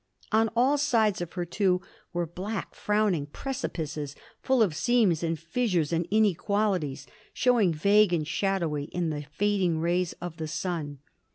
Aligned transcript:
On 0.31 0.49
all 0.55 0.79
sides 0.79 1.21
of 1.21 1.33
her, 1.33 1.45
too, 1.45 1.79
were 2.11 2.25
black, 2.25 2.73
frowning 2.73 3.27
precipices, 3.27 4.15
full 4.41 4.63
of 4.63 4.75
seams 4.75 5.21
and 5.21 5.37
fissures 5.39 5.93
and 5.93 6.07
inequalities, 6.09 7.05
showing 7.35 7.71
vague 7.71 8.11
and 8.11 8.27
shadowy 8.27 8.85
in 8.85 9.11
the 9.11 9.21
fading 9.31 9.77
rays 9.77 10.13
of 10.13 10.37
the 10.37 10.47
sun. 10.47 10.97